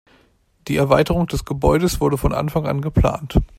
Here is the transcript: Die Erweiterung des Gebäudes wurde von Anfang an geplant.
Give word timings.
Die 0.67 0.77
Erweiterung 0.77 1.27
des 1.27 1.45
Gebäudes 1.45 2.01
wurde 2.01 2.17
von 2.17 2.33
Anfang 2.33 2.65
an 2.65 2.81
geplant. 2.81 3.39